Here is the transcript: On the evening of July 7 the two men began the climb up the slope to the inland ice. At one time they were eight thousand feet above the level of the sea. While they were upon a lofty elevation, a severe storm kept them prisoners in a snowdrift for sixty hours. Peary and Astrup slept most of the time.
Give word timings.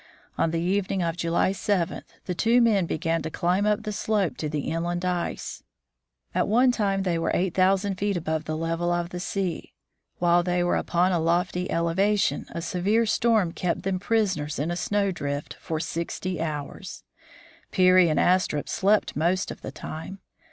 On 0.35 0.49
the 0.49 0.59
evening 0.59 1.03
of 1.03 1.15
July 1.15 1.51
7 1.51 2.01
the 2.25 2.33
two 2.33 2.59
men 2.59 2.87
began 2.87 3.21
the 3.21 3.29
climb 3.29 3.67
up 3.67 3.83
the 3.83 3.91
slope 3.93 4.35
to 4.37 4.49
the 4.49 4.61
inland 4.61 5.05
ice. 5.05 5.61
At 6.33 6.47
one 6.47 6.71
time 6.71 7.03
they 7.03 7.19
were 7.19 7.29
eight 7.35 7.53
thousand 7.53 7.99
feet 7.99 8.17
above 8.17 8.45
the 8.45 8.57
level 8.57 8.91
of 8.91 9.09
the 9.09 9.19
sea. 9.19 9.73
While 10.17 10.41
they 10.41 10.63
were 10.63 10.75
upon 10.75 11.11
a 11.11 11.19
lofty 11.19 11.69
elevation, 11.69 12.47
a 12.49 12.63
severe 12.63 13.05
storm 13.05 13.51
kept 13.51 13.83
them 13.83 13.99
prisoners 13.99 14.57
in 14.57 14.71
a 14.71 14.75
snowdrift 14.75 15.53
for 15.61 15.79
sixty 15.79 16.41
hours. 16.41 17.03
Peary 17.71 18.09
and 18.09 18.19
Astrup 18.19 18.67
slept 18.69 19.15
most 19.15 19.51
of 19.51 19.61
the 19.61 19.71
time. 19.71 20.17